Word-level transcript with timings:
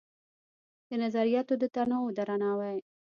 د 0.87 0.89
نظریاتو 1.03 1.53
د 1.61 1.63
تنوع 1.75 2.07
درناوی 2.17 2.77